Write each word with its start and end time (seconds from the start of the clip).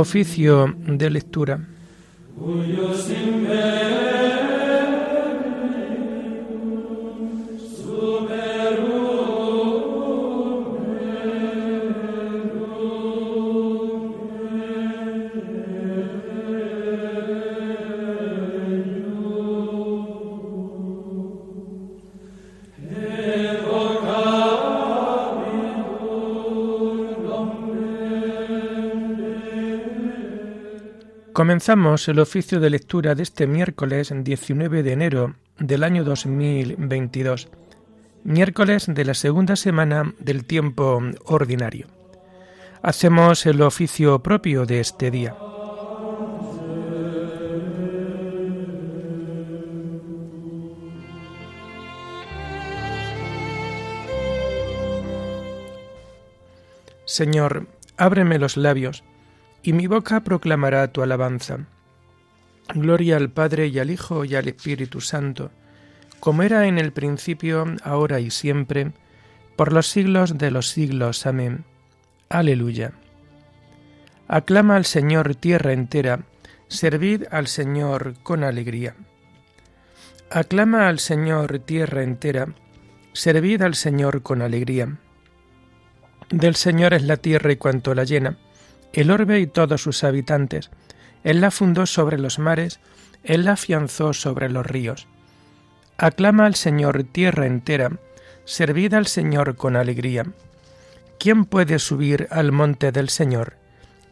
Oficio 0.00 0.74
de 0.86 1.10
lectura. 1.10 1.60
Comenzamos 31.40 32.06
el 32.08 32.18
oficio 32.18 32.60
de 32.60 32.68
lectura 32.68 33.14
de 33.14 33.22
este 33.22 33.46
miércoles 33.46 34.12
19 34.14 34.82
de 34.82 34.92
enero 34.92 35.36
del 35.58 35.84
año 35.84 36.04
2022, 36.04 37.48
miércoles 38.24 38.84
de 38.86 39.04
la 39.06 39.14
segunda 39.14 39.56
semana 39.56 40.12
del 40.18 40.44
tiempo 40.44 41.00
ordinario. 41.24 41.86
Hacemos 42.82 43.46
el 43.46 43.62
oficio 43.62 44.22
propio 44.22 44.66
de 44.66 44.80
este 44.80 45.10
día. 45.10 45.34
Señor, 57.06 57.66
ábreme 57.96 58.38
los 58.38 58.58
labios 58.58 59.04
y 59.62 59.72
mi 59.72 59.86
boca 59.86 60.20
proclamará 60.20 60.88
tu 60.88 61.02
alabanza. 61.02 61.58
Gloria 62.74 63.16
al 63.16 63.30
Padre 63.30 63.66
y 63.66 63.78
al 63.78 63.90
Hijo 63.90 64.24
y 64.24 64.34
al 64.34 64.48
Espíritu 64.48 65.00
Santo, 65.00 65.50
como 66.20 66.42
era 66.42 66.66
en 66.66 66.78
el 66.78 66.92
principio, 66.92 67.66
ahora 67.82 68.20
y 68.20 68.30
siempre, 68.30 68.92
por 69.56 69.72
los 69.72 69.88
siglos 69.88 70.38
de 70.38 70.50
los 70.50 70.68
siglos. 70.68 71.26
Amén. 71.26 71.64
Aleluya. 72.28 72.92
Aclama 74.28 74.76
al 74.76 74.84
Señor 74.84 75.34
tierra 75.34 75.72
entera, 75.72 76.20
servid 76.68 77.24
al 77.30 77.48
Señor 77.48 78.14
con 78.22 78.44
alegría. 78.44 78.94
Aclama 80.30 80.88
al 80.88 81.00
Señor 81.00 81.58
tierra 81.58 82.04
entera, 82.04 82.54
servid 83.12 83.62
al 83.62 83.74
Señor 83.74 84.22
con 84.22 84.42
alegría. 84.42 84.96
Del 86.30 86.54
Señor 86.54 86.94
es 86.94 87.02
la 87.02 87.16
tierra 87.16 87.50
y 87.50 87.56
cuanto 87.56 87.92
la 87.94 88.04
llena 88.04 88.38
el 88.92 89.10
orbe 89.10 89.40
y 89.40 89.46
todos 89.46 89.82
sus 89.82 90.04
habitantes. 90.04 90.70
Él 91.24 91.40
la 91.40 91.50
fundó 91.50 91.86
sobre 91.86 92.18
los 92.18 92.38
mares, 92.38 92.80
Él 93.22 93.44
la 93.44 93.52
afianzó 93.52 94.12
sobre 94.12 94.48
los 94.48 94.66
ríos. 94.66 95.06
Aclama 95.98 96.46
al 96.46 96.54
Señor 96.54 97.04
tierra 97.04 97.46
entera, 97.46 97.92
servid 98.44 98.94
al 98.94 99.06
Señor 99.06 99.56
con 99.56 99.76
alegría. 99.76 100.24
¿Quién 101.18 101.44
puede 101.44 101.78
subir 101.78 102.26
al 102.30 102.52
monte 102.52 102.92
del 102.92 103.10
Señor? 103.10 103.56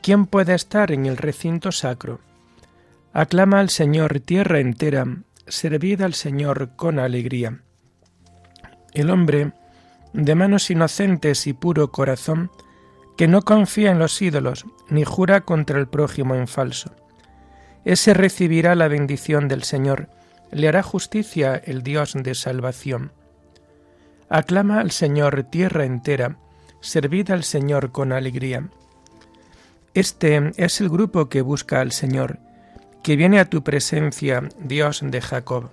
¿Quién 0.03 0.27
puede 0.27 0.55
estar 0.55 0.93
en 0.93 1.07
el 1.07 1.17
recinto 1.17 1.73
sacro? 1.73 2.21
Aclama 3.15 3.61
al 3.61 3.71
Señor 3.71 4.21
tierra 4.21 4.61
entera, 4.61 5.07
servid 5.47 6.03
al 6.03 6.15
Señor 6.15 6.77
con 6.77 6.99
alegría. 6.99 7.63
El 8.93 9.11
hombre, 9.11 9.53
de 10.13 10.35
manos 10.35 10.71
inocentes 10.71 11.47
y 11.47 11.53
puro 11.53 11.91
corazón, 11.91 12.51
que 13.19 13.27
no 13.27 13.43
confía 13.43 13.91
en 13.91 13.99
los 13.99 14.23
ídolos, 14.23 14.65
ni 14.89 15.05
jura 15.05 15.41
contra 15.41 15.81
el 15.81 15.89
prójimo 15.89 16.37
en 16.37 16.47
falso. 16.47 16.93
Ese 17.85 18.15
recibirá 18.15 18.77
la 18.77 18.87
bendición 18.87 19.49
del 19.49 19.65
Señor, 19.65 20.09
le 20.53 20.69
hará 20.69 20.85
justicia 20.85 21.57
el 21.57 21.83
Dios 21.83 22.15
de 22.15 22.37
salvación. 22.37 23.11
Aclama 24.29 24.79
al 24.79 24.93
Señor 24.93 25.43
tierra 25.51 25.85
entera, 25.85 26.39
servid 26.81 27.33
al 27.33 27.43
Señor 27.43 27.91
con 27.91 28.13
alegría. 28.13 28.69
Este 29.95 30.53
es 30.57 30.81
el 30.81 30.89
grupo 30.89 31.29
que 31.29 31.43
busca 31.43 31.81
al 31.81 31.91
Señor, 31.91 32.39
que 33.03 33.17
viene 33.17 33.41
a 33.41 33.51
tu 33.51 33.65
presencia, 33.65 34.49
Dios 34.61 35.01
de 35.03 35.21
Jacob. 35.21 35.71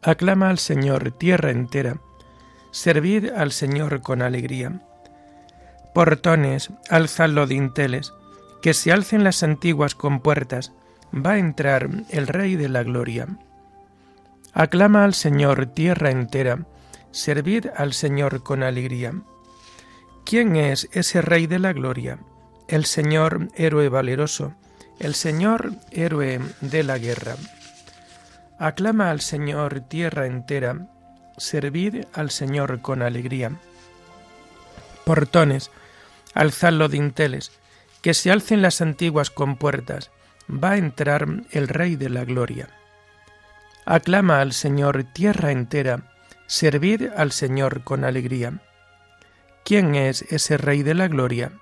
Aclama 0.00 0.48
al 0.48 0.58
Señor 0.58 1.12
tierra 1.12 1.50
entera, 1.50 2.00
servid 2.70 3.28
al 3.32 3.52
Señor 3.52 4.00
con 4.00 4.22
alegría. 4.22 4.80
Portones, 5.94 6.70
alzad 6.88 7.30
los 7.30 7.48
dinteles, 7.48 8.12
que 8.62 8.74
se 8.74 8.92
alcen 8.92 9.24
las 9.24 9.42
antiguas 9.42 9.94
compuertas, 9.94 10.72
va 11.14 11.32
a 11.32 11.38
entrar 11.38 11.88
el 12.10 12.26
Rey 12.26 12.56
de 12.56 12.68
la 12.68 12.82
Gloria. 12.82 13.26
Aclama 14.52 15.04
al 15.04 15.14
Señor 15.14 15.66
tierra 15.66 16.10
entera, 16.10 16.66
servid 17.10 17.66
al 17.76 17.92
Señor 17.92 18.42
con 18.42 18.62
alegría. 18.62 19.14
¿Quién 20.24 20.56
es 20.56 20.88
ese 20.92 21.22
Rey 21.22 21.46
de 21.46 21.58
la 21.58 21.72
Gloria? 21.72 22.18
El 22.68 22.84
Señor 22.84 23.48
héroe 23.56 23.88
valeroso, 23.88 24.54
el 25.00 25.14
Señor 25.14 25.72
héroe 25.90 26.40
de 26.60 26.82
la 26.84 26.98
guerra. 26.98 27.34
Aclama 28.58 29.10
al 29.10 29.20
Señor 29.20 29.80
tierra 29.80 30.26
entera, 30.26 30.88
servid 31.36 32.04
al 32.12 32.30
Señor 32.30 32.80
con 32.80 33.02
alegría. 33.02 33.52
Portones, 35.04 35.70
Alzad 36.34 36.72
los 36.72 36.90
dinteles, 36.90 37.52
que 38.02 38.14
se 38.14 38.30
alcen 38.30 38.62
las 38.62 38.80
antiguas 38.80 39.30
compuertas, 39.30 40.10
va 40.50 40.72
a 40.72 40.76
entrar 40.76 41.26
el 41.50 41.68
Rey 41.68 41.96
de 41.96 42.08
la 42.08 42.24
Gloria. 42.24 42.68
Aclama 43.84 44.40
al 44.40 44.52
Señor 44.52 45.04
tierra 45.12 45.50
entera, 45.52 46.14
servid 46.46 47.08
al 47.16 47.32
Señor 47.32 47.82
con 47.84 48.04
alegría. 48.04 48.60
¿Quién 49.64 49.94
es 49.94 50.22
ese 50.22 50.56
Rey 50.56 50.82
de 50.82 50.94
la 50.94 51.08
Gloria? 51.08 51.52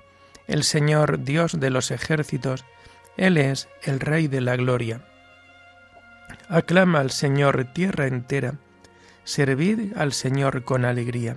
El 0.47 0.65
Señor 0.65 1.25
Dios 1.25 1.61
de 1.61 1.71
los 1.71 1.91
ejércitos, 1.91 2.65
Él 3.17 3.37
es 3.37 3.69
el 3.83 4.01
Rey 4.01 4.29
de 4.29 4.41
la 4.41 4.57
Gloria. 4.57 5.03
Aclama 6.49 7.01
al 7.01 7.11
Señor 7.11 7.73
tierra 7.75 8.07
entera, 8.07 8.55
servid 9.25 9.97
al 9.97 10.13
Señor 10.13 10.65
con 10.65 10.85
alegría. 10.85 11.37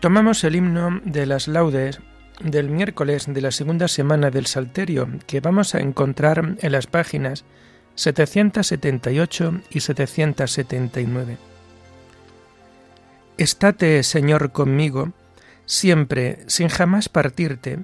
Tomamos 0.00 0.44
el 0.44 0.56
himno 0.56 0.98
de 1.04 1.26
las 1.26 1.46
laudes 1.46 2.00
del 2.42 2.70
miércoles 2.70 3.26
de 3.28 3.42
la 3.42 3.50
segunda 3.50 3.86
semana 3.86 4.30
del 4.30 4.46
Salterio, 4.46 5.10
que 5.26 5.40
vamos 5.40 5.74
a 5.74 5.80
encontrar 5.80 6.56
en 6.58 6.72
las 6.72 6.86
páginas 6.86 7.44
778 7.96 9.60
y 9.68 9.80
779. 9.80 11.36
Estate, 13.36 14.02
Señor, 14.02 14.52
conmigo, 14.52 15.12
siempre, 15.66 16.44
sin 16.46 16.68
jamás 16.68 17.10
partirte, 17.10 17.80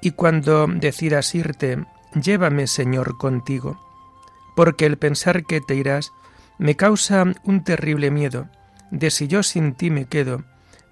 y 0.00 0.10
cuando 0.10 0.66
decidas 0.66 1.36
irte, 1.36 1.84
llévame, 2.20 2.66
Señor, 2.66 3.16
contigo, 3.16 3.78
porque 4.56 4.86
el 4.86 4.98
pensar 4.98 5.44
que 5.44 5.60
te 5.60 5.76
irás 5.76 6.12
me 6.58 6.74
causa 6.74 7.24
un 7.44 7.62
terrible 7.62 8.10
miedo, 8.10 8.48
de 8.90 9.12
si 9.12 9.28
yo 9.28 9.44
sin 9.44 9.74
ti 9.74 9.90
me 9.90 10.06
quedo, 10.06 10.42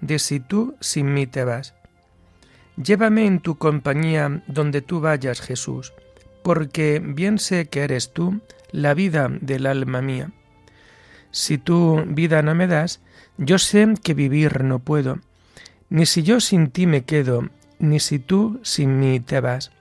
de 0.01 0.19
si 0.19 0.39
tú 0.39 0.75
sin 0.79 1.13
mí 1.13 1.27
te 1.27 1.43
vas. 1.43 1.73
Llévame 2.81 3.25
en 3.25 3.39
tu 3.39 3.57
compañía 3.57 4.41
donde 4.47 4.81
tú 4.81 5.01
vayas, 5.01 5.41
Jesús, 5.41 5.93
porque 6.43 7.01
bien 7.03 7.37
sé 7.37 7.67
que 7.67 7.81
eres 7.81 8.13
tú 8.13 8.39
la 8.71 8.93
vida 8.93 9.29
del 9.29 9.65
alma 9.65 10.01
mía. 10.01 10.31
Si 11.31 11.57
tú 11.57 12.03
vida 12.07 12.41
no 12.41 12.55
me 12.55 12.67
das, 12.67 13.01
yo 13.37 13.59
sé 13.59 13.93
que 14.01 14.13
vivir 14.13 14.63
no 14.63 14.79
puedo, 14.79 15.19
ni 15.89 16.05
si 16.05 16.23
yo 16.23 16.39
sin 16.39 16.71
ti 16.71 16.87
me 16.87 17.03
quedo, 17.03 17.49
ni 17.79 17.99
si 17.99 18.19
tú 18.19 18.59
sin 18.63 18.99
mí 18.99 19.19
te 19.19 19.39
vas. 19.41 19.71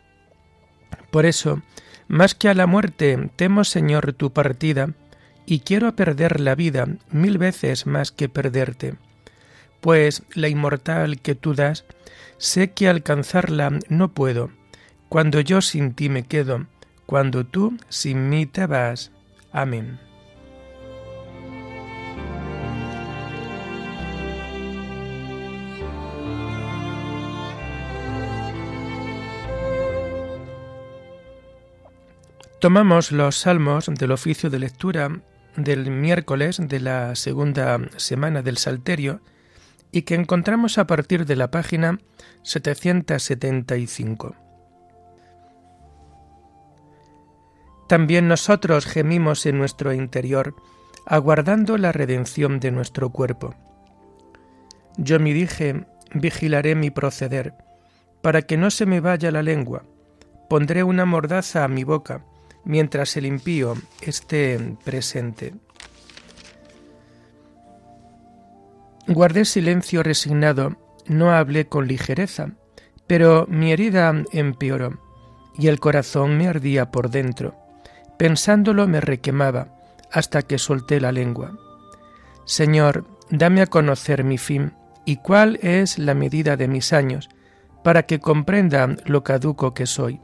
Por 1.11 1.25
eso, 1.25 1.63
más 2.09 2.35
que 2.35 2.49
a 2.49 2.55
la 2.55 2.67
muerte, 2.67 3.31
temo, 3.37 3.65
Señor, 3.65 4.13
tu 4.13 4.33
partida, 4.33 4.91
y 5.47 5.61
quiero 5.61 5.95
perder 5.95 6.41
la 6.41 6.55
vida 6.55 6.87
mil 7.11 7.39
veces 7.39 7.87
más 7.87 8.13
que 8.13 8.29
perderte 8.29 8.97
pues 9.81 10.23
la 10.35 10.49
inmortal 10.49 11.21
que 11.21 11.35
tú 11.35 11.55
das, 11.55 11.85
sé 12.37 12.73
que 12.73 12.89
alcanzarla 12.89 13.79
no 13.89 14.13
puedo, 14.13 14.51
cuando 15.09 15.41
yo 15.41 15.61
sin 15.61 15.95
ti 15.95 16.09
me 16.09 16.25
quedo, 16.25 16.67
cuando 17.07 17.45
tú 17.45 17.77
sin 17.89 18.29
mí 18.29 18.47
te 18.47 18.67
vas. 18.67 19.11
Amén. 19.53 19.99
Tomamos 32.61 33.13
los 33.13 33.37
salmos 33.37 33.87
del 33.87 34.11
oficio 34.11 34.51
de 34.51 34.59
lectura 34.59 35.21
del 35.55 35.93
miércoles 35.93 36.61
de 36.61 36.81
la 36.81 37.15
segunda 37.15 37.79
semana 37.97 38.43
del 38.43 38.59
Salterio 38.59 39.21
y 39.93 40.03
que 40.03 40.15
encontramos 40.15 40.79
a 40.79 40.87
partir 40.87 41.27
de 41.27 41.37
la 41.37 41.51
página 41.51 41.99
775. 42.43 44.35
También 47.89 48.29
nosotros 48.29 48.85
gemimos 48.85 49.47
en 49.47 49.57
nuestro 49.57 49.95
interior, 49.95 50.55
aguardando 51.07 51.79
la 51.79 51.91
redención 51.91 52.61
de 52.61 52.71
nuestro 52.71 53.11
cuerpo. 53.11 53.55
Yo 54.99 55.19
me 55.19 55.33
dije, 55.33 55.87
vigilaré 56.13 56.75
mi 56.75 56.91
proceder, 56.91 57.55
para 58.21 58.43
que 58.43 58.59
no 58.59 58.71
se 58.71 58.85
me 58.85 59.01
vaya 59.01 59.31
la 59.31 59.43
lengua, 59.43 59.85
pondré 60.51 60.83
una 60.83 61.07
mordaza 61.07 61.65
a 61.65 61.69
mi 61.69 61.85
boca, 61.85 62.27
mientras 62.65 63.17
el 63.17 63.25
impío 63.25 63.75
esté 64.03 64.77
presente. 64.85 65.55
Guardé 69.09 69.45
silencio 69.45 70.03
resignado, 70.03 70.77
no 71.07 71.33
hablé 71.33 71.67
con 71.67 71.89
ligereza, 71.89 72.53
pero 73.07 73.47
mi 73.49 73.73
herida 73.73 74.13
empeoró 74.33 75.01
y 75.59 75.67
el 75.67 75.81
corazón 75.81 76.37
me 76.37 76.47
ardía 76.47 76.91
por 76.91 77.11
dentro. 77.11 77.57
Pensándolo 78.19 78.87
me 78.87 79.01
requemaba 79.01 79.75
hasta 80.13 80.43
que 80.43 80.59
solté 80.59 81.01
la 81.01 81.11
lengua. 81.11 81.59
Señor, 82.45 83.07
dame 83.31 83.63
a 83.63 83.67
conocer 83.67 84.23
mi 84.23 84.39
fin 84.39 84.75
y 85.05 85.17
cuál 85.17 85.59
es 85.63 85.99
la 85.99 86.15
medida 86.15 86.57
de 86.57 86.69
mis 86.69 86.93
años, 86.93 87.29
para 87.83 88.05
que 88.05 88.21
comprenda 88.21 88.95
lo 89.07 89.25
caduco 89.25 89.75
que 89.75 89.87
soy 89.87 90.21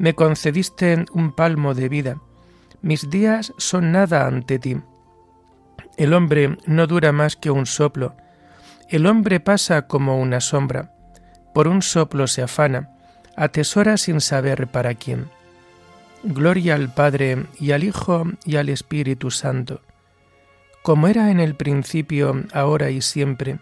me 0.00 0.14
concediste 0.14 1.04
un 1.12 1.30
palmo 1.32 1.74
de 1.74 1.90
vida. 1.90 2.16
Mis 2.80 3.10
días 3.10 3.52
son 3.58 3.92
nada 3.92 4.26
ante 4.26 4.58
ti. 4.58 4.78
El 5.96 6.14
hombre 6.14 6.56
no 6.66 6.86
dura 6.86 7.12
más 7.12 7.36
que 7.36 7.50
un 7.50 7.66
soplo. 7.66 8.16
El 8.88 9.06
hombre 9.06 9.40
pasa 9.40 9.86
como 9.86 10.20
una 10.20 10.40
sombra. 10.40 10.92
Por 11.52 11.68
un 11.68 11.82
soplo 11.82 12.26
se 12.26 12.42
afana, 12.42 12.90
atesora 13.36 13.96
sin 13.96 14.20
saber 14.20 14.68
para 14.68 14.94
quién. 14.94 15.28
Gloria 16.22 16.74
al 16.74 16.92
Padre 16.92 17.46
y 17.58 17.72
al 17.72 17.82
Hijo 17.82 18.24
y 18.44 18.56
al 18.56 18.68
Espíritu 18.68 19.30
Santo, 19.30 19.80
como 20.82 21.08
era 21.08 21.30
en 21.30 21.40
el 21.40 21.54
principio, 21.54 22.44
ahora 22.52 22.90
y 22.90 23.00
siempre, 23.00 23.58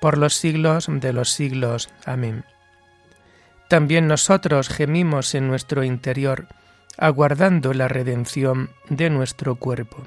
por 0.00 0.18
los 0.18 0.34
siglos 0.34 0.88
de 0.90 1.12
los 1.12 1.30
siglos. 1.30 1.88
Amén. 2.04 2.44
También 3.68 4.06
nosotros 4.06 4.68
gemimos 4.68 5.34
en 5.34 5.48
nuestro 5.48 5.84
interior, 5.84 6.46
aguardando 6.98 7.72
la 7.74 7.88
redención 7.88 8.70
de 8.88 9.10
nuestro 9.10 9.56
cuerpo. 9.56 10.06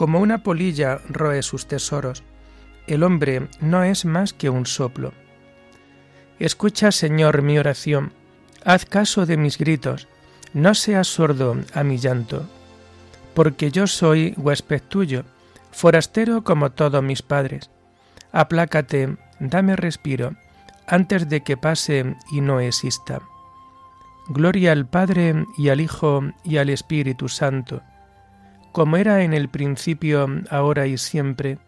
como 0.00 0.18
una 0.20 0.42
polilla 0.42 0.98
roe 1.10 1.42
sus 1.42 1.66
tesoros. 1.66 2.22
El 2.86 3.02
hombre 3.02 3.48
no 3.60 3.84
es 3.84 4.06
más 4.06 4.32
que 4.32 4.48
un 4.48 4.64
soplo. 4.64 5.12
Escucha, 6.38 6.90
Señor, 6.90 7.42
mi 7.42 7.58
oración, 7.58 8.14
haz 8.64 8.86
caso 8.86 9.26
de 9.26 9.36
mis 9.36 9.58
gritos, 9.58 10.08
no 10.54 10.74
seas 10.74 11.06
sordo 11.06 11.54
a 11.74 11.84
mi 11.84 11.98
llanto 11.98 12.48
porque 13.34 13.70
yo 13.70 13.86
soy 13.86 14.32
huésped 14.38 14.80
tuyo, 14.88 15.24
forastero 15.70 16.44
como 16.44 16.72
todos 16.72 17.02
mis 17.04 17.20
padres. 17.20 17.68
Aplácate, 18.32 19.18
dame 19.38 19.76
respiro, 19.76 20.34
antes 20.86 21.28
de 21.28 21.42
que 21.42 21.58
pase 21.58 22.16
y 22.32 22.40
no 22.40 22.58
exista. 22.58 23.20
Gloria 24.28 24.72
al 24.72 24.88
Padre 24.88 25.44
y 25.58 25.68
al 25.68 25.82
Hijo 25.82 26.22
y 26.42 26.56
al 26.56 26.70
Espíritu 26.70 27.28
Santo, 27.28 27.82
como 28.72 28.96
era 28.96 29.22
en 29.22 29.32
el 29.32 29.48
principio, 29.48 30.28
ahora 30.50 30.86
y 30.86 30.98
siempre, 30.98 31.58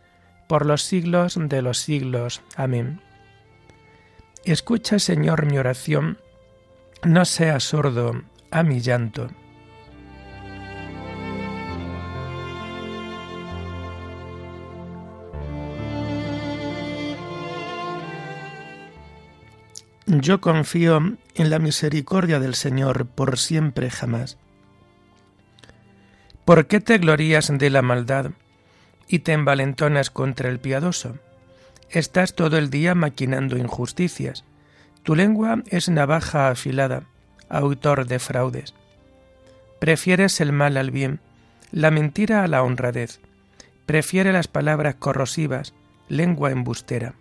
por 0.49 0.66
los 0.66 0.82
siglos 0.82 1.38
de 1.40 1.62
los 1.62 1.78
siglos. 1.78 2.43
Amén. 2.56 3.00
Escucha, 4.44 4.99
Señor, 4.99 5.46
mi 5.46 5.58
oración, 5.58 6.19
no 7.04 7.25
seas 7.25 7.64
sordo 7.64 8.22
a 8.50 8.62
mi 8.62 8.81
llanto. 8.81 9.28
Yo 20.06 20.41
confío 20.41 21.17
en 21.34 21.50
la 21.50 21.58
misericordia 21.58 22.38
del 22.38 22.55
Señor 22.55 23.06
por 23.06 23.38
siempre 23.38 23.88
jamás. 23.88 24.36
¿Por 26.44 26.67
qué 26.67 26.81
te 26.81 26.99
glorías 26.99 27.56
de 27.56 27.70
la 27.70 27.82
maldad 27.82 28.32
y 29.06 29.20
te 29.20 29.32
envalentonas 29.32 30.11
contra 30.11 30.49
el 30.49 30.58
piadoso? 30.58 31.17
Estás 31.89 32.34
todo 32.34 32.58
el 32.58 32.69
día 32.69 32.96
maquinando 32.96 33.56
injusticias. 33.56 34.44
Tu 35.05 35.15
lengua 35.15 35.63
es 35.67 35.89
navaja 35.89 36.49
afilada, 36.49 37.05
autor 37.49 38.06
de 38.06 38.19
fraudes. 38.19 38.75
Prefieres 39.79 40.41
el 40.41 40.53
mal 40.53 40.77
al 40.79 40.91
bien, 40.91 41.20
la 41.70 41.93
mentira 41.93 42.43
a 42.43 42.49
la 42.49 42.65
honradez. 42.65 43.20
Prefiere 43.87 44.32
las 44.32 44.49
palabras 44.49 44.96
corrosivas, 44.96 45.75
lengua 46.08 46.51
embustera. 46.51 47.15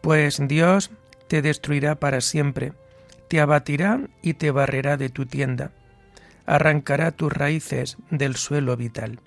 Pues 0.00 0.40
Dios 0.46 0.92
te 1.26 1.42
destruirá 1.42 1.96
para 1.96 2.20
siempre, 2.20 2.72
te 3.28 3.40
abatirá 3.40 4.00
y 4.22 4.34
te 4.34 4.52
barrerá 4.52 4.96
de 4.96 5.08
tu 5.08 5.26
tienda, 5.26 5.72
arrancará 6.46 7.12
tus 7.12 7.32
raíces 7.32 7.96
del 8.10 8.36
suelo 8.36 8.76
vital. 8.76 9.20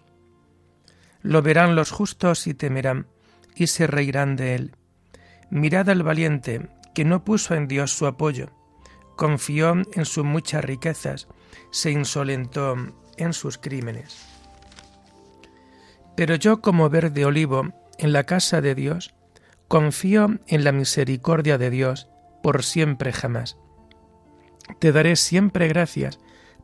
Lo 1.21 1.41
verán 1.41 1.75
los 1.75 1.91
justos 1.91 2.47
y 2.47 2.53
temerán, 2.53 3.07
y 3.55 3.67
se 3.67 3.87
reirán 3.87 4.35
de 4.35 4.55
él. 4.55 4.75
Mirad 5.49 5.89
al 5.89 6.03
valiente, 6.03 6.69
que 6.93 7.05
no 7.05 7.23
puso 7.23 7.55
en 7.55 7.67
Dios 7.67 7.91
su 7.91 8.05
apoyo, 8.05 8.51
confió 9.15 9.73
en 9.93 10.05
sus 10.05 10.23
muchas 10.25 10.63
riquezas, 10.63 11.27
se 11.71 11.91
insolentó 11.91 12.75
en 13.17 13.33
sus 13.33 13.57
crímenes. 13.57 14.25
Pero 16.15 16.35
yo 16.35 16.61
como 16.61 16.89
verde 16.89 17.25
olivo 17.25 17.73
en 17.97 18.13
la 18.13 18.23
casa 18.23 18.61
de 18.61 18.75
Dios, 18.75 19.15
Confío 19.67 20.39
en 20.47 20.63
la 20.63 20.71
misericordia 20.71 21.57
de 21.57 21.71
Dios 21.71 22.07
por 22.43 22.63
siempre 22.63 23.11
jamás. 23.11 23.57
Te 24.79 24.91
daré 24.91 25.15
siempre 25.15 25.67
gracias 25.67 26.19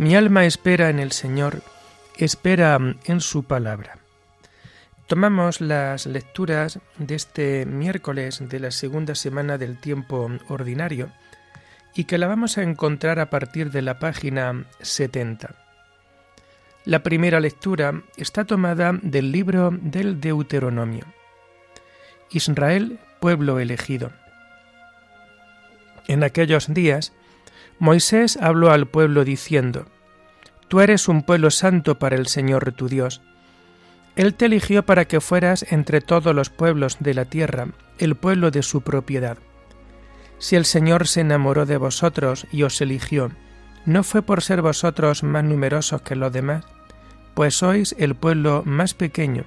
Mi 0.00 0.16
alma 0.16 0.46
espera 0.46 0.88
en 0.88 0.98
el 0.98 1.12
Señor, 1.12 1.62
espera 2.16 2.78
en 3.04 3.20
su 3.20 3.42
palabra. 3.42 3.98
Tomamos 5.06 5.60
las 5.60 6.06
lecturas 6.06 6.78
de 6.96 7.14
este 7.14 7.66
miércoles 7.66 8.42
de 8.48 8.60
la 8.60 8.70
segunda 8.70 9.14
semana 9.14 9.58
del 9.58 9.78
tiempo 9.78 10.30
ordinario 10.48 11.12
y 11.94 12.04
que 12.04 12.16
la 12.16 12.28
vamos 12.28 12.56
a 12.56 12.62
encontrar 12.62 13.18
a 13.18 13.28
partir 13.28 13.72
de 13.72 13.82
la 13.82 13.98
página 13.98 14.64
70. 14.80 15.54
La 16.86 17.02
primera 17.02 17.38
lectura 17.38 18.02
está 18.16 18.46
tomada 18.46 18.98
del 19.02 19.30
libro 19.30 19.68
del 19.70 20.18
Deuteronomio. 20.18 21.04
Israel, 22.30 23.00
pueblo 23.20 23.58
elegido. 23.58 24.12
En 26.08 26.24
aquellos 26.24 26.72
días, 26.72 27.12
Moisés 27.80 28.36
habló 28.36 28.70
al 28.70 28.86
pueblo 28.86 29.24
diciendo, 29.24 29.86
Tú 30.68 30.80
eres 30.80 31.08
un 31.08 31.22
pueblo 31.22 31.50
santo 31.50 31.98
para 31.98 32.14
el 32.14 32.26
Señor 32.26 32.72
tu 32.72 32.88
Dios. 32.88 33.22
Él 34.16 34.34
te 34.34 34.44
eligió 34.44 34.84
para 34.84 35.06
que 35.06 35.20
fueras 35.20 35.64
entre 35.72 36.02
todos 36.02 36.34
los 36.34 36.50
pueblos 36.50 36.98
de 37.00 37.14
la 37.14 37.24
tierra, 37.24 37.68
el 37.98 38.16
pueblo 38.16 38.50
de 38.50 38.62
su 38.62 38.82
propiedad. 38.82 39.38
Si 40.38 40.56
el 40.56 40.66
Señor 40.66 41.08
se 41.08 41.22
enamoró 41.22 41.64
de 41.64 41.78
vosotros 41.78 42.46
y 42.52 42.64
os 42.64 42.78
eligió, 42.82 43.30
¿no 43.86 44.02
fue 44.02 44.20
por 44.20 44.42
ser 44.42 44.60
vosotros 44.60 45.22
más 45.22 45.44
numerosos 45.44 46.02
que 46.02 46.16
los 46.16 46.32
demás? 46.32 46.66
Pues 47.32 47.54
sois 47.56 47.96
el 47.98 48.14
pueblo 48.14 48.62
más 48.66 48.92
pequeño, 48.92 49.44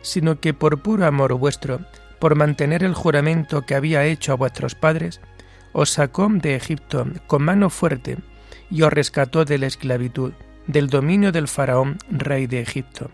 sino 0.00 0.40
que 0.40 0.54
por 0.54 0.80
puro 0.80 1.04
amor 1.04 1.34
vuestro, 1.34 1.80
por 2.18 2.36
mantener 2.36 2.82
el 2.84 2.94
juramento 2.94 3.66
que 3.66 3.74
había 3.74 4.06
hecho 4.06 4.32
a 4.32 4.36
vuestros 4.36 4.74
padres, 4.74 5.20
os 5.72 5.90
sacó 5.90 6.28
de 6.30 6.56
Egipto 6.56 7.06
con 7.26 7.42
mano 7.42 7.70
fuerte 7.70 8.18
y 8.70 8.82
os 8.82 8.92
rescató 8.92 9.44
de 9.44 9.58
la 9.58 9.66
esclavitud, 9.66 10.32
del 10.66 10.88
dominio 10.88 11.32
del 11.32 11.48
faraón, 11.48 11.98
rey 12.10 12.46
de 12.46 12.60
Egipto. 12.60 13.10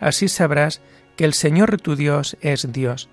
Así 0.00 0.28
sabrás 0.28 0.80
que 1.16 1.24
el 1.24 1.34
Señor 1.34 1.80
tu 1.80 1.96
Dios 1.96 2.36
es 2.40 2.72
Dios, 2.72 3.08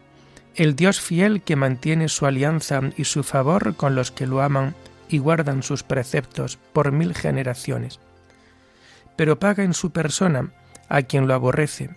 el 0.56 0.76
Dios 0.76 1.02
fiel 1.02 1.42
que 1.42 1.56
mantiene 1.56 2.08
su 2.08 2.26
alianza 2.26 2.80
y 2.96 3.06
su 3.06 3.24
favor 3.24 3.76
con 3.76 3.96
los 3.96 4.12
que 4.12 4.28
lo 4.28 4.42
aman 4.42 4.76
y 5.10 5.18
guardan 5.18 5.64
sus 5.64 5.84
preceptos 5.84 6.58
por 6.74 6.92
mil 6.92 7.14
generaciones. 7.14 8.00
Pero 9.16 9.40
paga 9.40 9.64
en 9.64 9.74
su 9.74 9.92
persona 9.92 10.52
a 10.88 11.02
quien 11.02 11.28
lo 11.28 11.34
aborrece, 11.34 11.90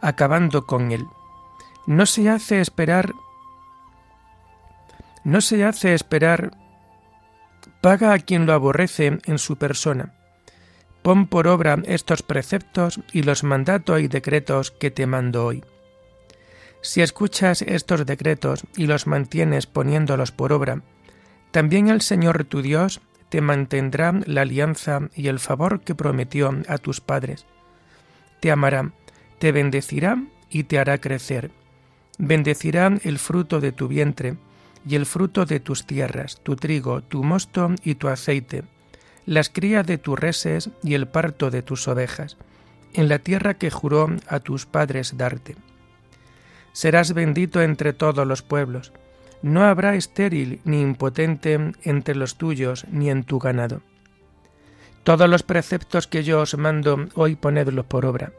acabando 0.00 0.66
con 0.66 0.92
él. 0.92 1.04
No 1.86 2.06
se 2.06 2.28
hace 2.28 2.60
esperar 2.60 3.12
no 5.24 5.40
se 5.40 5.64
hace 5.64 5.94
esperar, 5.94 6.52
paga 7.80 8.12
a 8.12 8.18
quien 8.18 8.46
lo 8.46 8.52
aborrece 8.52 9.18
en 9.24 9.38
su 9.38 9.56
persona. 9.56 10.14
Pon 11.02 11.26
por 11.26 11.48
obra 11.48 11.78
estos 11.84 12.22
preceptos 12.22 13.00
y 13.12 13.22
los 13.22 13.42
mandatos 13.42 14.00
y 14.00 14.08
decretos 14.08 14.70
que 14.70 14.90
te 14.90 15.06
mando 15.06 15.44
hoy. 15.44 15.64
Si 16.80 17.00
escuchas 17.00 17.62
estos 17.62 18.06
decretos 18.06 18.64
y 18.76 18.86
los 18.86 19.06
mantienes 19.06 19.66
poniéndolos 19.66 20.32
por 20.32 20.52
obra, 20.52 20.82
también 21.50 21.88
el 21.88 22.00
Señor 22.00 22.44
tu 22.44 22.62
Dios 22.62 23.00
te 23.28 23.40
mantendrá 23.40 24.12
la 24.26 24.42
alianza 24.42 25.08
y 25.14 25.28
el 25.28 25.38
favor 25.38 25.80
que 25.80 25.94
prometió 25.94 26.54
a 26.68 26.78
tus 26.78 27.00
padres. 27.00 27.46
Te 28.40 28.50
amará, 28.50 28.92
te 29.38 29.52
bendecirá 29.52 30.22
y 30.50 30.64
te 30.64 30.78
hará 30.78 30.98
crecer. 30.98 31.50
Bendecirá 32.18 32.92
el 33.02 33.18
fruto 33.18 33.60
de 33.60 33.72
tu 33.72 33.88
vientre, 33.88 34.36
y 34.86 34.96
el 34.96 35.06
fruto 35.06 35.44
de 35.44 35.60
tus 35.60 35.86
tierras, 35.86 36.40
tu 36.42 36.56
trigo, 36.56 37.02
tu 37.02 37.22
mosto 37.22 37.70
y 37.84 37.94
tu 37.94 38.08
aceite, 38.08 38.64
las 39.26 39.48
crías 39.48 39.86
de 39.86 39.98
tus 39.98 40.18
reses 40.18 40.70
y 40.82 40.94
el 40.94 41.06
parto 41.06 41.50
de 41.50 41.62
tus 41.62 41.86
ovejas, 41.88 42.36
en 42.94 43.08
la 43.08 43.18
tierra 43.18 43.54
que 43.54 43.70
juró 43.70 44.08
a 44.26 44.40
tus 44.40 44.66
padres 44.66 45.16
darte. 45.16 45.56
Serás 46.72 47.12
bendito 47.12 47.62
entre 47.62 47.92
todos 47.92 48.26
los 48.26 48.42
pueblos, 48.42 48.92
no 49.42 49.64
habrá 49.64 49.94
estéril 49.94 50.60
ni 50.64 50.80
impotente 50.80 51.72
entre 51.82 52.14
los 52.14 52.36
tuyos 52.36 52.86
ni 52.90 53.10
en 53.10 53.24
tu 53.24 53.38
ganado. 53.38 53.82
Todos 55.04 55.28
los 55.28 55.42
preceptos 55.42 56.06
que 56.06 56.22
yo 56.22 56.40
os 56.40 56.56
mando 56.56 57.08
hoy 57.14 57.34
ponedlos 57.34 57.86
por 57.86 58.06
obra. 58.06 58.32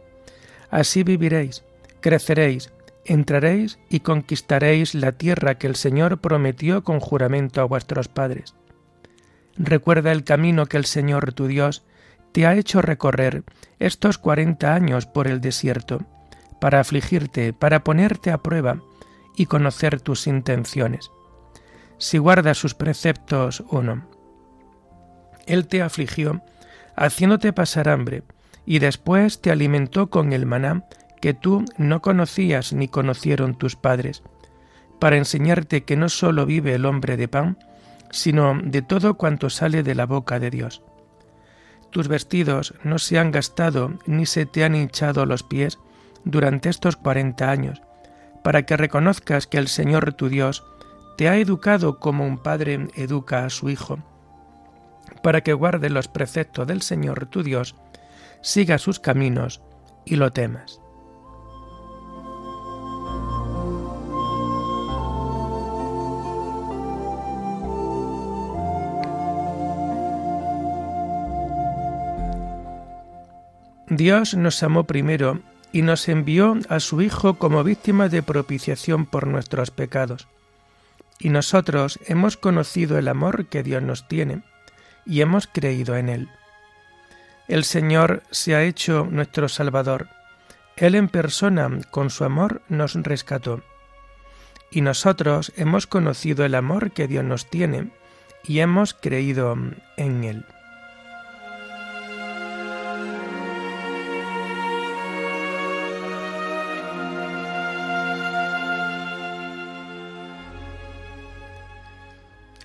Así 0.72 1.04
viviréis, 1.04 1.64
creceréis, 2.00 2.72
entraréis 3.06 3.80
y 3.90 4.00
conquistaréis 4.02 4.96
la 4.96 5.14
tierra 5.14 5.58
que 5.58 5.68
el 5.68 5.76
Señor 5.76 6.22
prometió 6.22 6.84
con 6.84 7.00
juramento 7.00 7.62
a 7.62 7.66
vuestros 7.66 8.08
padres. 8.08 8.56
Recuerda 9.56 10.12
el 10.12 10.24
camino 10.24 10.66
que 10.66 10.78
el 10.78 10.86
Señor 10.86 11.34
tu 11.34 11.48
Dios 11.48 11.84
te 12.32 12.48
ha 12.48 12.56
hecho 12.56 12.82
recorrer 12.82 13.44
estos 13.80 14.18
cuarenta 14.18 14.74
años 14.74 15.06
por 15.06 15.28
el 15.28 15.42
desierto, 15.42 16.02
para 16.60 16.80
afligirte, 16.80 17.54
para 17.54 17.84
ponerte 17.84 18.32
a 18.32 18.40
prueba 18.40 18.82
y 19.36 19.46
conocer 19.46 20.02
tus 20.02 20.28
intenciones, 20.28 21.12
si 21.98 22.18
guardas 22.18 22.58
sus 22.58 22.74
preceptos 22.74 23.64
o 23.70 23.82
no. 23.82 24.08
Él 25.46 25.68
te 25.68 25.82
afligió, 25.82 26.42
haciéndote 26.96 27.54
pasar 27.54 27.90
hambre, 27.90 28.24
y 28.66 28.80
después 28.80 29.42
te 29.42 29.52
alimentó 29.52 30.10
con 30.10 30.34
el 30.34 30.46
maná 30.46 30.86
que 31.24 31.34
tú 31.34 31.64
no 31.78 32.02
conocías 32.02 32.74
ni 32.74 32.90
conocieron 32.90 33.56
tus 33.56 33.78
padres, 33.78 34.24
para 35.00 35.16
enseñarte 35.16 35.86
que 35.86 35.96
no 35.96 36.10
sólo 36.10 36.46
vive 36.46 36.76
el 36.76 36.86
hombre 36.86 37.16
de 37.16 37.30
pan, 37.30 37.58
sino 38.12 38.60
de 38.62 38.82
todo 38.82 39.14
cuanto 39.14 39.50
sale 39.50 39.84
de 39.84 39.96
la 39.96 40.06
boca 40.06 40.38
de 40.42 40.50
Dios. 40.50 40.84
Tus 41.92 42.10
vestidos 42.10 42.74
no 42.84 43.00
se 43.00 43.20
han 43.20 43.32
gastado 43.32 43.94
ni 44.06 44.26
se 44.26 44.46
te 44.46 44.66
han 44.66 44.76
hinchado 44.76 45.26
los 45.26 45.44
pies 45.44 45.80
durante 46.26 46.68
estos 46.68 46.98
cuarenta 46.98 47.50
años, 47.50 47.82
para 48.44 48.64
que 48.64 48.76
reconozcas 48.76 49.48
que 49.48 49.60
el 49.60 49.70
Señor 49.70 50.12
tu 50.16 50.28
Dios 50.28 50.66
te 51.16 51.30
ha 51.30 51.38
educado 51.38 52.00
como 52.00 52.28
un 52.28 52.38
padre 52.38 52.90
educa 52.96 53.46
a 53.46 53.50
su 53.50 53.70
hijo, 53.70 54.00
para 55.22 55.40
que 55.40 55.54
guarde 55.54 55.90
los 55.90 56.10
preceptos 56.10 56.68
del 56.68 56.82
Señor 56.82 57.28
tu 57.28 57.44
Dios, 57.44 57.78
siga 58.42 58.78
sus 58.78 59.00
caminos 59.00 59.62
y 60.04 60.18
lo 60.18 60.34
temas. 60.34 60.83
Dios 73.98 74.34
nos 74.34 74.64
amó 74.64 74.86
primero 74.86 75.40
y 75.72 75.82
nos 75.82 76.08
envió 76.08 76.58
a 76.70 76.80
su 76.80 77.02
Hijo 77.02 77.36
como 77.36 77.64
víctima 77.64 78.10
de 78.10 78.24
propiciación 78.24 79.06
por 79.06 79.28
nuestros 79.28 79.72
pecados. 79.72 80.28
Y 81.20 81.30
nosotros 81.30 82.00
hemos 82.06 82.38
conocido 82.38 82.98
el 82.98 83.08
amor 83.08 83.48
que 83.48 83.64
Dios 83.64 83.84
nos 83.84 84.08
tiene 84.08 84.44
y 85.06 85.22
hemos 85.22 85.48
creído 85.48 85.96
en 85.96 86.10
Él. 86.10 86.30
El 87.48 87.64
Señor 87.66 88.24
se 88.32 88.56
ha 88.56 88.64
hecho 88.64 89.08
nuestro 89.10 89.50
Salvador. 89.50 90.08
Él 90.76 90.96
en 90.96 91.10
persona, 91.10 91.70
con 91.92 92.10
su 92.10 92.24
amor, 92.24 92.62
nos 92.70 92.94
rescató. 92.96 93.62
Y 94.72 94.82
nosotros 94.82 95.52
hemos 95.56 95.88
conocido 95.88 96.46
el 96.46 96.56
amor 96.56 96.92
que 96.92 97.08
Dios 97.08 97.24
nos 97.24 97.50
tiene 97.50 97.92
y 98.44 98.60
hemos 98.60 98.94
creído 98.94 99.56
en 99.98 100.24
Él. 100.24 100.46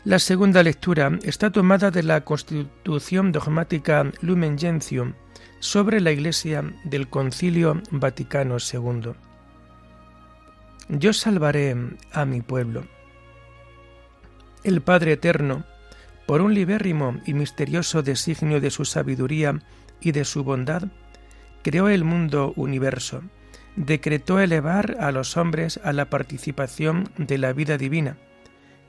La 0.04 0.20
segunda 0.20 0.62
lectura 0.62 1.18
está 1.24 1.50
tomada 1.50 1.90
de 1.90 2.04
la 2.04 2.24
Constitución 2.24 3.32
dogmática 3.32 4.10
Lumen 4.20 4.56
Gentium 4.56 5.14
sobre 5.58 6.00
la 6.00 6.12
Iglesia 6.12 6.62
del 6.84 7.08
Concilio 7.08 7.82
Vaticano 7.90 8.58
II. 8.58 9.12
Yo 10.88 11.12
salvaré 11.12 11.76
a 12.12 12.24
mi 12.24 12.40
pueblo. 12.42 12.86
El 14.62 14.82
Padre 14.82 15.14
Eterno, 15.14 15.64
por 16.26 16.42
un 16.42 16.54
libérrimo 16.54 17.20
y 17.26 17.34
misterioso 17.34 18.02
designio 18.02 18.60
de 18.60 18.70
su 18.70 18.84
sabiduría 18.84 19.60
y 20.00 20.12
de 20.12 20.24
su 20.24 20.44
bondad, 20.44 20.84
creó 21.62 21.88
el 21.88 22.04
mundo 22.04 22.52
universo, 22.54 23.22
decretó 23.74 24.38
elevar 24.38 24.96
a 25.00 25.10
los 25.10 25.36
hombres 25.36 25.80
a 25.82 25.92
la 25.92 26.08
participación 26.08 27.10
de 27.18 27.38
la 27.38 27.52
vida 27.52 27.76
divina, 27.78 28.16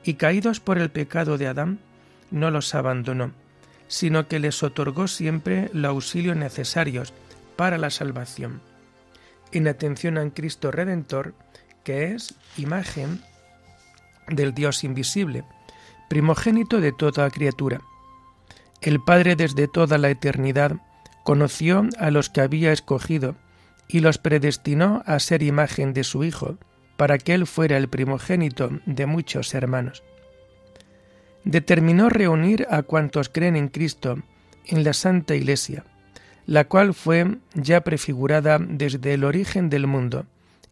y 0.03 0.15
caídos 0.15 0.59
por 0.59 0.77
el 0.77 0.89
pecado 0.89 1.37
de 1.37 1.47
Adán, 1.47 1.79
no 2.31 2.51
los 2.51 2.73
abandonó, 2.75 3.31
sino 3.87 4.27
que 4.27 4.39
les 4.39 4.63
otorgó 4.63 5.07
siempre 5.07 5.69
los 5.73 5.89
auxilios 5.89 6.37
necesarios 6.37 7.13
para 7.55 7.77
la 7.77 7.89
salvación, 7.89 8.61
en 9.51 9.67
atención 9.67 10.17
a 10.17 10.29
Cristo 10.29 10.71
Redentor, 10.71 11.33
que 11.83 12.13
es 12.13 12.35
imagen 12.57 13.21
del 14.27 14.53
Dios 14.53 14.83
invisible, 14.83 15.43
primogénito 16.07 16.79
de 16.79 16.91
toda 16.91 17.29
criatura. 17.29 17.81
el 18.81 19.01
Padre 19.01 19.35
desde 19.35 19.67
toda 19.67 19.97
la 19.97 20.09
eternidad 20.09 20.77
conoció 21.23 21.87
a 21.99 22.11
los 22.11 22.29
que 22.29 22.41
había 22.41 22.71
escogido 22.71 23.35
y 23.87 23.99
los 23.99 24.17
predestinó 24.17 25.03
a 25.05 25.19
ser 25.19 25.43
imagen 25.43 25.93
de 25.93 26.03
su 26.03 26.23
Hijo, 26.23 26.57
para 26.99 27.17
que 27.17 27.33
Él 27.33 27.47
fuera 27.47 27.77
el 27.77 27.87
primogénito 27.87 28.71
de 28.85 29.05
muchos 29.05 29.53
hermanos. 29.53 30.03
Determinó 31.45 32.09
reunir 32.09 32.67
a 32.69 32.81
cuantos 32.81 33.29
creen 33.29 33.55
en 33.55 33.69
Cristo 33.69 34.17
en 34.65 34.83
la 34.83 34.91
Santa 34.91 35.33
Iglesia, 35.33 35.85
la 36.45 36.65
cual 36.65 36.93
fue 36.93 37.37
ya 37.53 37.85
prefigurada 37.85 38.59
desde 38.59 39.13
el 39.13 39.23
origen 39.23 39.69
del 39.69 39.87
mundo 39.87 40.25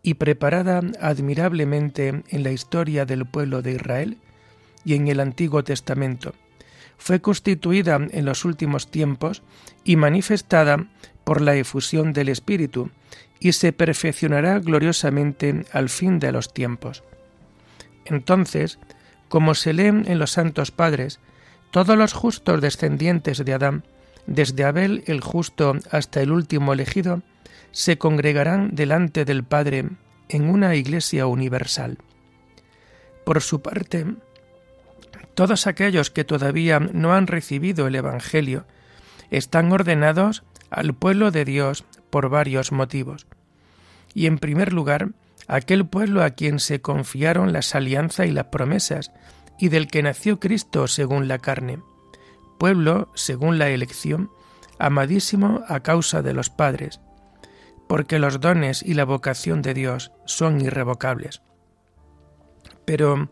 y 0.04 0.16
preparada 0.16 0.82
admirablemente 1.00 2.24
en 2.28 2.44
la 2.44 2.52
historia 2.52 3.06
del 3.06 3.26
pueblo 3.26 3.62
de 3.62 3.72
Israel 3.72 4.18
y 4.84 4.96
en 4.96 5.08
el 5.08 5.22
Antiguo 5.22 5.64
Testamento. 5.64 6.34
Fue 6.98 7.22
constituida 7.22 8.06
en 8.12 8.26
los 8.26 8.44
últimos 8.44 8.92
tiempos 8.92 9.44
y 9.86 9.96
manifestada 9.96 10.90
por 11.24 11.40
la 11.40 11.56
efusión 11.56 12.12
del 12.12 12.28
Espíritu, 12.28 12.90
y 13.40 13.54
se 13.54 13.74
perfeccionará 13.74 14.60
gloriosamente 14.60 15.66
al 15.72 15.90
fin 15.90 16.20
de 16.20 16.32
los 16.32 16.54
tiempos. 16.54 17.04
Entonces, 18.06 18.80
como 19.30 19.56
se 19.56 19.74
lee 19.74 19.88
en 19.88 20.20
los 20.20 20.32
santos 20.32 20.72
padres, 20.72 21.20
todos 21.72 21.98
los 21.98 22.14
justos 22.14 22.62
descendientes 22.62 23.44
de 23.44 23.54
Adán, 23.54 23.84
desde 24.26 24.64
Abel 24.64 25.04
el 25.08 25.22
justo 25.22 25.76
hasta 25.92 26.22
el 26.22 26.32
último 26.32 26.74
elegido, 26.74 27.22
se 27.72 27.98
congregarán 27.98 28.76
delante 28.76 29.26
del 29.26 29.44
Padre 29.44 29.90
en 30.30 30.50
una 30.50 30.76
iglesia 30.76 31.28
universal. 31.28 31.98
Por 33.26 33.42
su 33.42 33.62
parte, 33.62 34.06
todos 35.36 35.68
aquellos 35.68 36.10
que 36.10 36.24
todavía 36.24 36.80
no 36.80 37.14
han 37.14 37.28
recibido 37.28 37.88
el 37.88 37.96
Evangelio 37.96 38.66
están 39.30 39.72
ordenados 39.72 40.44
al 40.70 40.94
pueblo 40.94 41.32
de 41.32 41.46
Dios 41.46 41.86
por 42.18 42.30
varios 42.30 42.72
motivos. 42.72 43.28
Y 44.16 44.26
en 44.26 44.40
primer 44.40 44.74
lugar, 44.74 45.10
aquel 45.48 45.86
pueblo 45.86 46.24
a 46.24 46.32
quien 46.32 46.60
se 46.60 46.82
confiaron 46.82 47.54
las 47.54 47.76
alianzas 47.76 48.26
y 48.26 48.32
las 48.32 48.46
promesas, 48.46 49.12
y 49.60 49.70
del 49.70 49.88
que 49.88 50.02
nació 50.02 50.40
Cristo 50.40 50.88
según 50.88 51.28
la 51.28 51.38
carne, 51.38 51.78
pueblo 52.58 53.12
según 53.14 53.60
la 53.60 53.70
elección, 53.70 54.32
amadísimo 54.80 55.62
a 55.68 55.82
causa 55.82 56.24
de 56.24 56.34
los 56.34 56.50
padres, 56.50 57.02
porque 57.88 58.18
los 58.18 58.40
dones 58.40 58.82
y 58.82 58.96
la 58.96 59.06
vocación 59.06 59.62
de 59.62 59.76
Dios 59.76 60.12
son 60.26 60.60
irrevocables. 60.60 61.44
Pero 62.84 63.30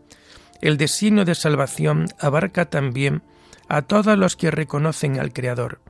el 0.60 0.76
designio 0.76 1.24
de 1.24 1.34
salvación 1.34 2.06
abarca 2.20 2.66
también 2.66 3.24
a 3.68 3.82
todos 3.82 4.16
los 4.16 4.36
que 4.36 4.52
reconocen 4.52 5.18
al 5.18 5.32
Creador, 5.32 5.80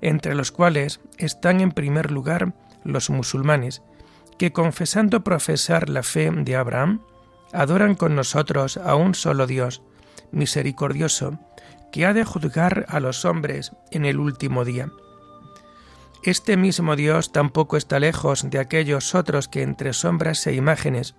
entre 0.00 0.34
los 0.34 0.52
cuales 0.52 1.00
están 1.16 1.60
en 1.60 1.72
primer 1.72 2.10
lugar 2.10 2.54
los 2.84 3.10
musulmanes, 3.10 3.82
que 4.38 4.52
confesando 4.52 5.24
profesar 5.24 5.88
la 5.88 6.02
fe 6.02 6.30
de 6.30 6.56
Abraham, 6.56 7.02
adoran 7.52 7.94
con 7.94 8.14
nosotros 8.14 8.76
a 8.76 8.94
un 8.94 9.14
solo 9.14 9.46
Dios, 9.46 9.82
misericordioso, 10.30 11.38
que 11.90 12.06
ha 12.06 12.12
de 12.12 12.24
juzgar 12.24 12.86
a 12.88 13.00
los 13.00 13.24
hombres 13.24 13.72
en 13.90 14.04
el 14.04 14.18
último 14.18 14.64
día. 14.64 14.90
Este 16.22 16.56
mismo 16.56 16.96
Dios 16.96 17.32
tampoco 17.32 17.76
está 17.76 18.00
lejos 18.00 18.50
de 18.50 18.58
aquellos 18.58 19.14
otros 19.14 19.48
que 19.48 19.62
entre 19.62 19.92
sombras 19.92 20.46
e 20.46 20.54
imágenes 20.54 21.14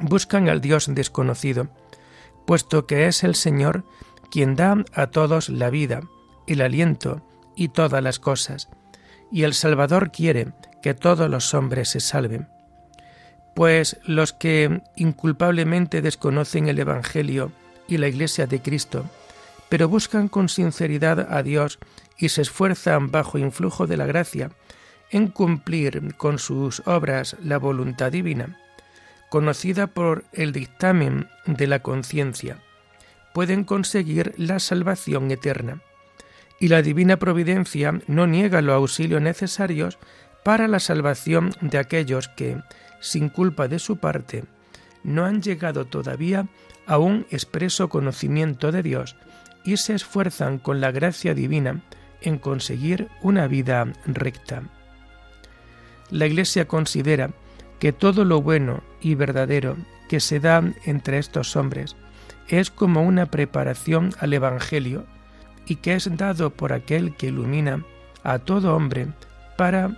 buscan 0.00 0.48
al 0.48 0.60
Dios 0.60 0.86
desconocido, 0.94 1.68
puesto 2.46 2.86
que 2.86 3.06
es 3.06 3.24
el 3.24 3.34
Señor 3.34 3.84
quien 4.30 4.54
da 4.54 4.84
a 4.92 5.06
todos 5.08 5.48
la 5.48 5.70
vida, 5.70 6.02
el 6.46 6.60
aliento 6.60 7.22
y 7.56 7.68
todas 7.68 8.02
las 8.02 8.18
cosas, 8.18 8.68
y 9.32 9.42
el 9.42 9.54
Salvador 9.54 10.12
quiere 10.12 10.52
que 10.82 10.94
todos 10.94 11.28
los 11.28 11.54
hombres 11.54 11.88
se 11.88 12.00
salven. 12.00 12.48
Pues 13.54 13.98
los 14.04 14.32
que 14.32 14.82
inculpablemente 14.94 16.02
desconocen 16.02 16.68
el 16.68 16.78
Evangelio 16.78 17.50
y 17.88 17.96
la 17.96 18.08
Iglesia 18.08 18.46
de 18.46 18.60
Cristo, 18.60 19.06
pero 19.68 19.88
buscan 19.88 20.28
con 20.28 20.48
sinceridad 20.48 21.32
a 21.32 21.42
Dios 21.42 21.78
y 22.18 22.28
se 22.28 22.42
esfuerzan 22.42 23.10
bajo 23.10 23.38
influjo 23.38 23.86
de 23.86 23.96
la 23.96 24.06
gracia 24.06 24.50
en 25.10 25.28
cumplir 25.28 26.14
con 26.16 26.38
sus 26.38 26.82
obras 26.86 27.36
la 27.42 27.58
voluntad 27.58 28.12
divina, 28.12 28.58
conocida 29.30 29.86
por 29.86 30.24
el 30.32 30.52
dictamen 30.52 31.28
de 31.46 31.66
la 31.66 31.80
conciencia, 31.80 32.58
pueden 33.34 33.64
conseguir 33.64 34.34
la 34.36 34.58
salvación 34.58 35.30
eterna. 35.30 35.82
Y 36.58 36.68
la 36.68 36.82
divina 36.82 37.18
providencia 37.18 38.00
no 38.06 38.26
niega 38.26 38.62
los 38.62 38.74
auxilios 38.74 39.20
necesarios 39.20 39.98
para 40.42 40.68
la 40.68 40.80
salvación 40.80 41.52
de 41.60 41.78
aquellos 41.78 42.28
que, 42.28 42.58
sin 43.00 43.28
culpa 43.28 43.68
de 43.68 43.78
su 43.78 43.98
parte, 43.98 44.44
no 45.02 45.24
han 45.24 45.42
llegado 45.42 45.84
todavía 45.84 46.46
a 46.86 46.98
un 46.98 47.26
expreso 47.30 47.88
conocimiento 47.88 48.72
de 48.72 48.82
Dios 48.82 49.16
y 49.64 49.76
se 49.76 49.94
esfuerzan 49.94 50.58
con 50.58 50.80
la 50.80 50.92
gracia 50.92 51.34
divina 51.34 51.82
en 52.22 52.38
conseguir 52.38 53.08
una 53.22 53.46
vida 53.48 53.86
recta. 54.06 54.62
La 56.10 56.26
Iglesia 56.26 56.66
considera 56.66 57.30
que 57.78 57.92
todo 57.92 58.24
lo 58.24 58.40
bueno 58.40 58.82
y 59.00 59.14
verdadero 59.14 59.76
que 60.08 60.20
se 60.20 60.40
da 60.40 60.62
entre 60.84 61.18
estos 61.18 61.56
hombres 61.56 61.96
es 62.48 62.70
como 62.70 63.02
una 63.02 63.26
preparación 63.26 64.14
al 64.20 64.32
Evangelio 64.32 65.06
y 65.66 65.76
que 65.76 65.94
es 65.94 66.16
dado 66.16 66.50
por 66.50 66.72
aquel 66.72 67.16
que 67.16 67.26
ilumina 67.26 67.84
a 68.22 68.38
todo 68.38 68.74
hombre 68.74 69.08
para 69.56 69.90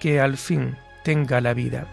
que 0.00 0.20
al 0.20 0.36
fin 0.36 0.76
tenga 1.04 1.40
la 1.40 1.54
vida. 1.54 1.86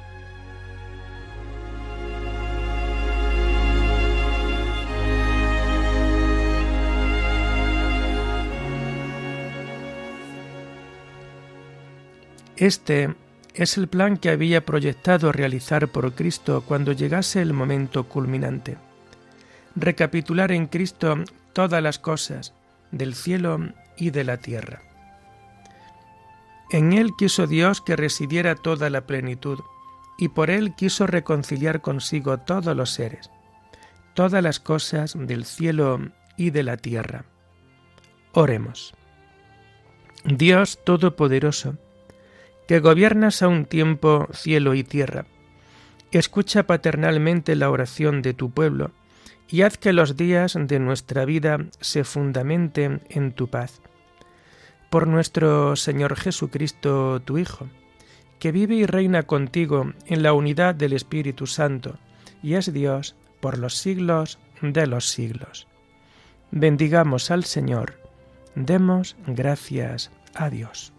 Este 12.56 13.14
es 13.54 13.78
el 13.78 13.88
plan 13.88 14.18
que 14.18 14.30
había 14.30 14.66
proyectado 14.66 15.32
realizar 15.32 15.90
por 15.90 16.14
Cristo 16.16 16.64
cuando 16.66 16.92
llegase 16.92 17.42
el 17.42 17.54
momento 17.54 18.08
culminante. 18.08 18.78
Recapitular 19.76 20.52
en 20.52 20.66
Cristo 20.66 21.18
todas 21.54 21.84
las 21.84 22.00
cosas 22.00 22.57
del 22.92 23.16
cielo 23.16 23.60
y 23.98 24.12
de 24.12 24.24
la 24.24 24.38
tierra. 24.38 24.82
En 26.70 26.94
Él 26.94 27.12
quiso 27.18 27.48
Dios 27.48 27.82
que 27.82 27.96
residiera 27.96 28.56
toda 28.56 28.90
la 28.90 29.06
plenitud, 29.06 29.60
y 30.18 30.30
por 30.30 30.50
Él 30.50 30.74
quiso 30.76 31.08
reconciliar 31.08 31.82
consigo 31.82 32.40
todos 32.40 32.76
los 32.76 32.92
seres, 32.92 33.30
todas 34.14 34.44
las 34.44 34.60
cosas 34.60 35.16
del 35.18 35.46
cielo 35.46 36.12
y 36.38 36.50
de 36.50 36.64
la 36.64 36.78
tierra. 36.78 37.26
Oremos. 38.34 38.94
Dios 40.26 40.80
Todopoderoso, 40.84 41.78
que 42.68 42.80
gobiernas 42.80 43.42
a 43.42 43.48
un 43.48 43.66
tiempo 43.66 44.28
cielo 44.34 44.74
y 44.74 44.84
tierra. 44.84 45.26
Escucha 46.12 46.64
paternalmente 46.64 47.56
la 47.56 47.70
oración 47.70 48.22
de 48.22 48.34
tu 48.34 48.50
pueblo 48.52 48.92
y 49.50 49.62
haz 49.62 49.78
que 49.78 49.94
los 49.94 50.18
días 50.18 50.58
de 50.60 50.80
nuestra 50.80 51.26
vida 51.26 51.60
se 51.80 52.04
fundamenten 52.04 53.02
en 53.10 53.32
tu 53.32 53.48
paz. 53.48 53.82
Por 54.90 55.08
nuestro 55.08 55.76
Señor 55.76 56.16
Jesucristo, 56.16 57.22
tu 57.22 57.38
Hijo, 57.38 57.68
que 58.40 58.52
vive 58.52 58.76
y 58.76 58.86
reina 58.86 59.24
contigo 59.24 59.94
en 60.06 60.24
la 60.24 60.34
unidad 60.34 60.76
del 60.76 60.94
Espíritu 60.94 61.48
Santo, 61.48 61.98
y 62.44 62.54
es 62.54 62.72
Dios 62.72 63.16
por 63.40 63.58
los 63.58 63.76
siglos 63.76 64.40
de 64.62 64.88
los 64.88 65.10
siglos. 65.10 65.68
Bendigamos 66.52 67.32
al 67.32 67.44
Señor, 67.44 68.00
demos 68.56 69.16
gracias 69.26 70.12
a 70.34 70.50
Dios. 70.50 70.94